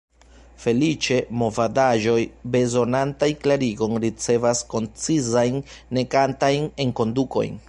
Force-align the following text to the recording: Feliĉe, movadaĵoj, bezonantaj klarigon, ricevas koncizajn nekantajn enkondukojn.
Feliĉe, 0.61 1.17
movadaĵoj, 1.41 2.17
bezonantaj 2.57 3.31
klarigon, 3.45 3.95
ricevas 4.09 4.65
koncizajn 4.75 5.65
nekantajn 5.99 6.71
enkondukojn. 6.87 7.59